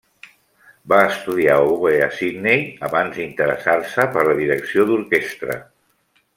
[0.93, 5.63] Va estudiar oboè a Sydney abans d'interessar-se per la direcció d'orquestra.